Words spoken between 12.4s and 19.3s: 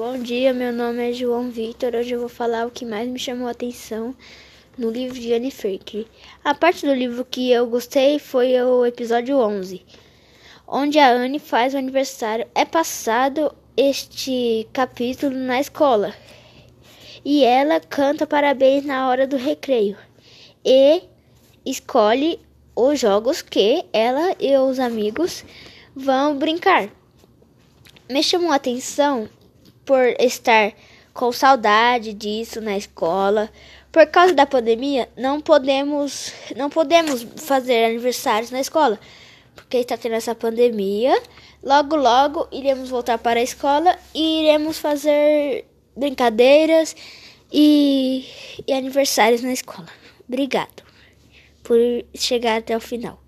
É passado este capítulo na escola e ela canta parabéns na hora